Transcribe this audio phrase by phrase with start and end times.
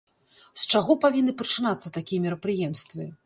[0.61, 3.09] З чаго павінны пачынацца такія мерапрыемствы?